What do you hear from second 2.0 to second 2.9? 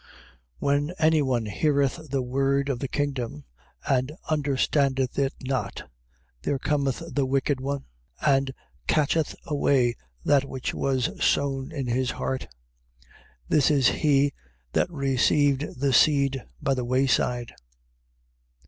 the word of the